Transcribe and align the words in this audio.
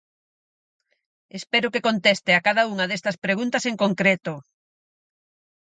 Espero 1.39 1.71
que 1.73 1.85
conteste 1.87 2.31
a 2.35 2.43
cada 2.47 2.63
unha 2.73 2.89
destas 2.91 3.17
preguntas 3.25 3.63
en 3.71 3.75
concreto. 3.83 4.33